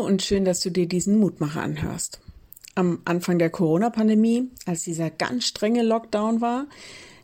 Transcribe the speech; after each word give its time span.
Und 0.00 0.22
schön, 0.22 0.44
dass 0.44 0.60
du 0.60 0.70
dir 0.70 0.86
diesen 0.86 1.18
Mutmacher 1.18 1.62
anhörst. 1.62 2.20
Am 2.74 3.00
Anfang 3.04 3.38
der 3.38 3.50
Corona-Pandemie, 3.50 4.48
als 4.64 4.82
dieser 4.82 5.10
ganz 5.10 5.44
strenge 5.44 5.82
Lockdown 5.82 6.40
war, 6.40 6.66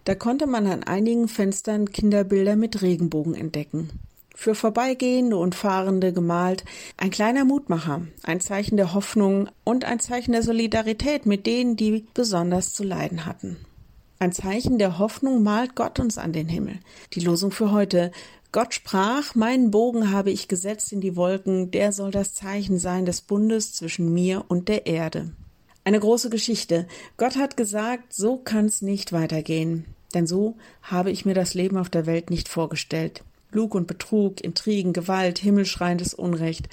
da 0.04 0.14
konnte 0.14 0.46
man 0.46 0.66
an 0.66 0.84
einigen 0.84 1.26
Fenstern 1.26 1.90
Kinderbilder 1.90 2.54
mit 2.54 2.82
Regenbogen 2.82 3.34
entdecken. 3.34 3.90
Für 4.34 4.54
Vorbeigehende 4.54 5.36
und 5.36 5.54
Fahrende 5.54 6.12
gemalt, 6.12 6.64
ein 6.98 7.10
kleiner 7.10 7.44
Mutmacher, 7.44 8.02
ein 8.22 8.40
Zeichen 8.40 8.76
der 8.76 8.92
Hoffnung 8.92 9.48
und 9.64 9.84
ein 9.84 9.98
Zeichen 9.98 10.32
der 10.32 10.42
Solidarität 10.42 11.24
mit 11.24 11.46
denen, 11.46 11.76
die 11.76 12.04
besonders 12.12 12.74
zu 12.74 12.84
leiden 12.84 13.24
hatten. 13.24 13.56
Ein 14.18 14.32
Zeichen 14.32 14.78
der 14.78 14.98
Hoffnung 14.98 15.42
malt 15.42 15.74
Gott 15.74 16.00
uns 16.00 16.16
an 16.16 16.32
den 16.32 16.48
Himmel. 16.48 16.78
Die 17.12 17.20
Losung 17.20 17.50
für 17.50 17.70
heute. 17.70 18.12
Gott 18.50 18.72
sprach, 18.72 19.34
meinen 19.34 19.70
Bogen 19.70 20.10
habe 20.10 20.30
ich 20.30 20.48
gesetzt 20.48 20.90
in 20.92 21.02
die 21.02 21.16
Wolken, 21.16 21.70
der 21.70 21.92
soll 21.92 22.10
das 22.10 22.32
Zeichen 22.32 22.78
sein 22.78 23.04
des 23.04 23.20
Bundes 23.20 23.74
zwischen 23.74 24.14
mir 24.14 24.44
und 24.48 24.68
der 24.68 24.86
Erde. 24.86 25.32
Eine 25.84 26.00
große 26.00 26.30
Geschichte. 26.30 26.86
Gott 27.18 27.36
hat 27.36 27.58
gesagt, 27.58 28.14
so 28.14 28.38
kann's 28.38 28.80
nicht 28.80 29.12
weitergehen. 29.12 29.84
Denn 30.14 30.26
so 30.26 30.56
habe 30.80 31.10
ich 31.10 31.26
mir 31.26 31.34
das 31.34 31.52
Leben 31.52 31.76
auf 31.76 31.90
der 31.90 32.06
Welt 32.06 32.30
nicht 32.30 32.48
vorgestellt. 32.48 33.22
Lug 33.52 33.74
und 33.74 33.86
Betrug, 33.86 34.42
Intrigen, 34.42 34.94
Gewalt, 34.94 35.38
himmelschreiendes 35.38 36.14
Unrecht. 36.14 36.70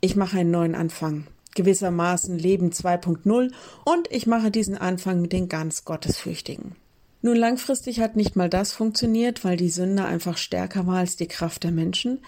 Ich 0.00 0.16
mache 0.16 0.38
einen 0.38 0.50
neuen 0.50 0.74
Anfang 0.74 1.26
gewissermaßen 1.60 2.38
Leben 2.38 2.70
2.0 2.70 3.52
und 3.84 4.08
ich 4.10 4.26
mache 4.26 4.50
diesen 4.50 4.78
Anfang 4.78 5.20
mit 5.20 5.32
den 5.32 5.50
ganz 5.50 5.84
Gottesfürchtigen. 5.84 6.74
Nun 7.20 7.36
langfristig 7.36 8.00
hat 8.00 8.16
nicht 8.16 8.34
mal 8.34 8.48
das 8.48 8.72
funktioniert, 8.72 9.44
weil 9.44 9.58
die 9.58 9.68
Sünde 9.68 10.06
einfach 10.06 10.38
stärker 10.38 10.86
war 10.86 10.98
als 10.98 11.16
die 11.16 11.28
Kraft 11.28 11.64
der 11.64 11.70
Menschen. 11.70 12.20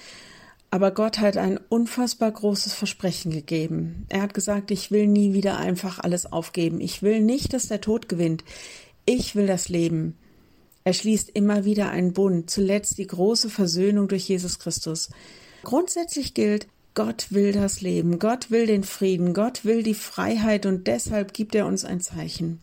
Aber 0.70 0.90
Gott 0.90 1.18
hat 1.18 1.38
ein 1.38 1.58
unfassbar 1.70 2.30
großes 2.30 2.74
Versprechen 2.74 3.30
gegeben. 3.30 4.06
Er 4.10 4.20
hat 4.20 4.34
gesagt, 4.34 4.70
ich 4.70 4.90
will 4.90 5.06
nie 5.06 5.32
wieder 5.32 5.56
einfach 5.56 5.98
alles 5.98 6.30
aufgeben. 6.30 6.80
Ich 6.82 7.02
will 7.02 7.20
nicht, 7.20 7.54
dass 7.54 7.68
der 7.68 7.80
Tod 7.80 8.10
gewinnt. 8.10 8.44
Ich 9.06 9.34
will 9.34 9.46
das 9.46 9.70
Leben. 9.70 10.18
Er 10.84 10.92
schließt 10.92 11.30
immer 11.30 11.64
wieder 11.64 11.88
einen 11.90 12.12
Bund, 12.12 12.50
zuletzt 12.50 12.98
die 12.98 13.06
große 13.06 13.48
Versöhnung 13.48 14.08
durch 14.08 14.28
Jesus 14.28 14.58
Christus. 14.58 15.08
Grundsätzlich 15.62 16.34
gilt, 16.34 16.66
Gott 16.94 17.28
will 17.30 17.52
das 17.52 17.80
Leben, 17.80 18.18
Gott 18.18 18.50
will 18.50 18.66
den 18.66 18.84
Frieden, 18.84 19.32
Gott 19.32 19.64
will 19.64 19.82
die 19.82 19.94
Freiheit 19.94 20.66
und 20.66 20.86
deshalb 20.86 21.32
gibt 21.32 21.54
er 21.54 21.66
uns 21.66 21.86
ein 21.86 22.00
Zeichen. 22.00 22.60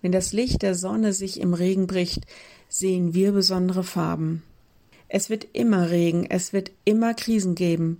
Wenn 0.00 0.10
das 0.10 0.32
Licht 0.32 0.62
der 0.62 0.74
Sonne 0.74 1.12
sich 1.12 1.38
im 1.38 1.52
Regen 1.52 1.86
bricht, 1.86 2.24
sehen 2.70 3.12
wir 3.12 3.32
besondere 3.32 3.84
Farben. 3.84 4.42
Es 5.08 5.28
wird 5.28 5.46
immer 5.52 5.90
Regen, 5.90 6.26
es 6.30 6.54
wird 6.54 6.70
immer 6.86 7.12
Krisen 7.12 7.54
geben, 7.54 7.98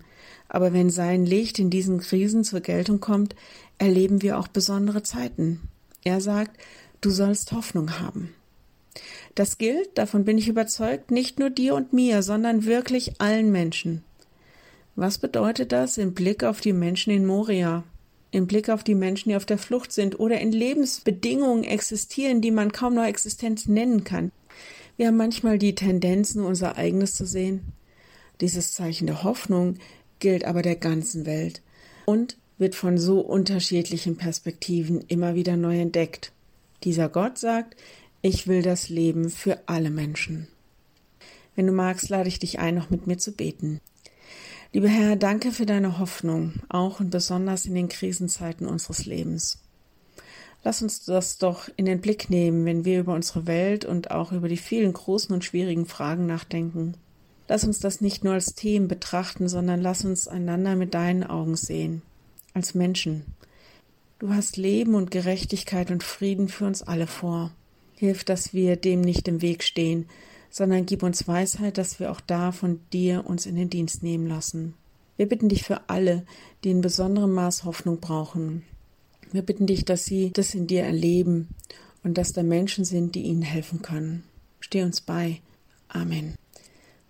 aber 0.48 0.72
wenn 0.72 0.88
sein 0.88 1.26
Licht 1.26 1.58
in 1.58 1.68
diesen 1.68 2.00
Krisen 2.00 2.44
zur 2.44 2.60
Geltung 2.60 3.00
kommt, 3.00 3.36
erleben 3.76 4.22
wir 4.22 4.38
auch 4.38 4.48
besondere 4.48 5.02
Zeiten. 5.02 5.60
Er 6.02 6.22
sagt, 6.22 6.58
du 7.02 7.10
sollst 7.10 7.52
Hoffnung 7.52 8.00
haben. 8.00 8.34
Das 9.34 9.58
gilt, 9.58 9.98
davon 9.98 10.24
bin 10.24 10.38
ich 10.38 10.48
überzeugt, 10.48 11.10
nicht 11.10 11.38
nur 11.38 11.50
dir 11.50 11.74
und 11.74 11.92
mir, 11.92 12.22
sondern 12.22 12.64
wirklich 12.64 13.20
allen 13.20 13.52
Menschen. 13.52 14.02
Was 14.94 15.16
bedeutet 15.18 15.72
das 15.72 15.96
im 15.96 16.12
Blick 16.12 16.44
auf 16.44 16.60
die 16.60 16.74
Menschen 16.74 17.12
in 17.12 17.24
Moria? 17.24 17.84
Im 18.30 18.46
Blick 18.46 18.68
auf 18.68 18.84
die 18.84 18.94
Menschen, 18.94 19.30
die 19.30 19.36
auf 19.36 19.46
der 19.46 19.58
Flucht 19.58 19.92
sind 19.92 20.20
oder 20.20 20.40
in 20.40 20.52
Lebensbedingungen 20.52 21.64
existieren, 21.64 22.40
die 22.40 22.50
man 22.50 22.72
kaum 22.72 22.94
noch 22.94 23.04
Existenz 23.04 23.66
nennen 23.66 24.04
kann. 24.04 24.32
Wir 24.96 25.06
haben 25.08 25.16
manchmal 25.16 25.58
die 25.58 25.74
Tendenz, 25.74 26.34
nur 26.34 26.46
unser 26.46 26.76
eigenes 26.76 27.14
zu 27.14 27.26
sehen. 27.26 27.72
Dieses 28.40 28.74
Zeichen 28.74 29.06
der 29.06 29.22
Hoffnung 29.22 29.76
gilt 30.18 30.44
aber 30.44 30.62
der 30.62 30.76
ganzen 30.76 31.26
Welt 31.26 31.62
und 32.04 32.36
wird 32.58 32.74
von 32.74 32.98
so 32.98 33.20
unterschiedlichen 33.20 34.16
Perspektiven 34.16 35.02
immer 35.08 35.34
wieder 35.34 35.56
neu 35.56 35.80
entdeckt. 35.80 36.32
Dieser 36.84 37.08
Gott 37.08 37.38
sagt, 37.38 37.76
ich 38.20 38.46
will 38.46 38.62
das 38.62 38.88
Leben 38.88 39.30
für 39.30 39.58
alle 39.66 39.90
Menschen. 39.90 40.48
Wenn 41.56 41.66
du 41.66 41.72
magst, 41.72 42.08
lade 42.08 42.28
ich 42.28 42.38
dich 42.38 42.58
ein, 42.58 42.74
noch 42.74 42.90
mit 42.90 43.06
mir 43.06 43.18
zu 43.18 43.32
beten. 43.32 43.80
Lieber 44.74 44.88
Herr, 44.88 45.16
danke 45.16 45.52
für 45.52 45.66
deine 45.66 45.98
Hoffnung, 45.98 46.54
auch 46.70 46.98
und 46.98 47.10
besonders 47.10 47.66
in 47.66 47.74
den 47.74 47.90
Krisenzeiten 47.90 48.66
unseres 48.66 49.04
Lebens. 49.04 49.58
Lass 50.64 50.80
uns 50.80 51.04
das 51.04 51.36
doch 51.36 51.68
in 51.76 51.84
den 51.84 52.00
Blick 52.00 52.30
nehmen, 52.30 52.64
wenn 52.64 52.86
wir 52.86 53.00
über 53.00 53.14
unsere 53.14 53.46
Welt 53.46 53.84
und 53.84 54.10
auch 54.10 54.32
über 54.32 54.48
die 54.48 54.56
vielen 54.56 54.94
großen 54.94 55.34
und 55.34 55.44
schwierigen 55.44 55.84
Fragen 55.84 56.24
nachdenken. 56.24 56.94
Lass 57.48 57.64
uns 57.64 57.80
das 57.80 58.00
nicht 58.00 58.24
nur 58.24 58.32
als 58.32 58.54
Themen 58.54 58.88
betrachten, 58.88 59.46
sondern 59.46 59.82
lass 59.82 60.06
uns 60.06 60.26
einander 60.26 60.74
mit 60.74 60.94
deinen 60.94 61.24
Augen 61.24 61.56
sehen, 61.56 62.00
als 62.54 62.74
Menschen. 62.74 63.26
Du 64.20 64.32
hast 64.32 64.56
Leben 64.56 64.94
und 64.94 65.10
Gerechtigkeit 65.10 65.90
und 65.90 66.02
Frieden 66.02 66.48
für 66.48 66.64
uns 66.64 66.82
alle 66.82 67.06
vor. 67.06 67.50
Hilf, 67.94 68.24
dass 68.24 68.54
wir 68.54 68.76
dem 68.76 69.02
nicht 69.02 69.28
im 69.28 69.42
Weg 69.42 69.64
stehen, 69.64 70.06
sondern 70.52 70.86
gib 70.86 71.02
uns 71.02 71.26
Weisheit, 71.26 71.78
dass 71.78 71.98
wir 71.98 72.12
auch 72.12 72.20
da 72.20 72.52
von 72.52 72.78
dir 72.92 73.26
uns 73.26 73.46
in 73.46 73.56
den 73.56 73.70
Dienst 73.70 74.02
nehmen 74.02 74.28
lassen. 74.28 74.74
Wir 75.16 75.26
bitten 75.26 75.48
dich 75.48 75.64
für 75.64 75.88
alle, 75.88 76.24
die 76.62 76.70
in 76.70 76.82
besonderem 76.82 77.32
Maß 77.32 77.64
Hoffnung 77.64 78.00
brauchen. 78.00 78.62
Wir 79.32 79.42
bitten 79.42 79.66
dich, 79.66 79.84
dass 79.86 80.04
sie 80.04 80.30
das 80.30 80.54
in 80.54 80.66
dir 80.66 80.82
erleben 80.84 81.48
und 82.04 82.18
dass 82.18 82.34
da 82.34 82.42
Menschen 82.42 82.84
sind, 82.84 83.14
die 83.14 83.22
ihnen 83.22 83.42
helfen 83.42 83.80
können. 83.80 84.24
Steh 84.60 84.82
uns 84.82 85.00
bei. 85.00 85.40
Amen. 85.88 86.34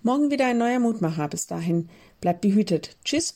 Morgen 0.02 0.30
wieder 0.30 0.46
ein 0.46 0.58
neuer 0.58 0.78
Mutmacher. 0.78 1.28
Bis 1.28 1.46
dahin, 1.46 1.88
bleibt 2.20 2.42
behütet. 2.42 2.96
Tschüss. 3.04 3.30